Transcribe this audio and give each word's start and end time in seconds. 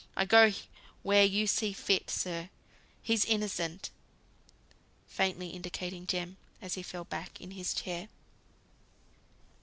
I'll 0.17 0.25
go 0.25 0.51
where 1.03 1.23
you 1.25 1.45
see 1.45 1.73
fit, 1.73 2.09
sir. 2.09 2.49
He's 3.03 3.23
innocent," 3.23 3.91
faintly 5.05 5.49
indicating 5.49 6.07
Jem, 6.07 6.37
as 6.59 6.73
he 6.73 6.81
fell 6.81 7.03
back 7.05 7.39
in 7.39 7.51
his 7.51 7.71
chair. 7.75 8.09